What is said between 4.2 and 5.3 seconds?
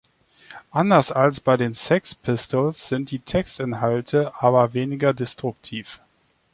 aber weniger